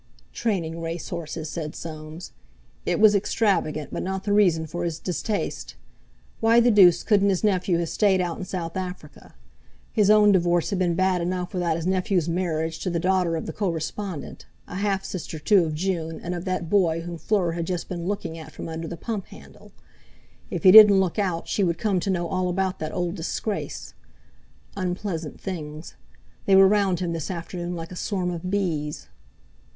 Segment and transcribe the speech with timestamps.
[0.33, 2.31] "Training race horses!" said Soames.
[2.87, 5.75] It was extravagant, but not the reason for his distaste.
[6.39, 9.35] Why the deuce couldn't his nephew have stayed out in South Africa?
[9.93, 13.45] His own divorce had been bad enough, without his nephew's marriage to the daughter of
[13.45, 17.51] the co respondent; a half sister too of June, and of that boy whom Fleur
[17.51, 19.71] had just been looking at from under the pump handle.
[20.49, 23.93] If he didn't look out, she would come to know all about that old disgrace!
[24.75, 25.93] Unpleasant things!
[26.47, 29.05] They were round him this afternoon like a swarm of bees!